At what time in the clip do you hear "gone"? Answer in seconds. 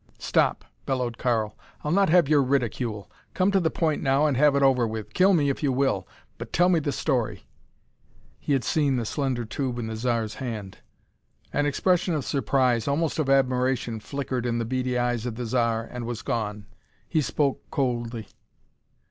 16.23-16.65